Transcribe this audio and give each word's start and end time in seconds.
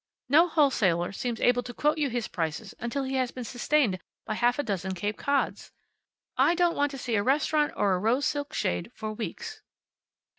No 0.27 0.47
wholesaler 0.47 1.11
seems 1.11 1.39
able 1.39 1.61
to 1.61 1.75
quote 1.75 1.99
you 1.99 2.09
his 2.09 2.27
prices 2.27 2.73
until 2.79 3.03
he 3.03 3.17
has 3.17 3.29
been 3.29 3.43
sustained 3.43 3.99
by 4.25 4.33
half 4.33 4.57
a 4.57 4.63
dozen 4.63 4.95
Cape 4.95 5.15
Cods. 5.15 5.71
I 6.35 6.55
don't 6.55 6.75
want 6.75 6.89
to 6.89 6.97
see 6.97 7.13
a 7.13 7.21
restaurant 7.21 7.71
or 7.75 7.93
a 7.93 7.99
rose 7.99 8.25
silk 8.25 8.51
shade 8.51 8.91
for 8.95 9.13
weeks." 9.13 9.61